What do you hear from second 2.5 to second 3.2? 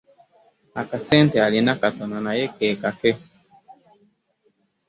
ke kake.